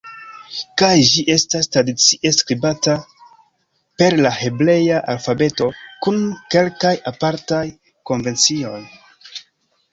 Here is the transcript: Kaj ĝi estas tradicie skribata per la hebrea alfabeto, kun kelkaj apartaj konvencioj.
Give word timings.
Kaj 0.81 0.93
ĝi 1.09 1.23
estas 1.33 1.69
tradicie 1.75 2.31
skribata 2.37 2.95
per 4.03 4.17
la 4.27 4.33
hebrea 4.39 5.03
alfabeto, 5.15 5.69
kun 6.07 6.19
kelkaj 6.57 6.97
apartaj 7.15 7.63
konvencioj. 8.13 8.85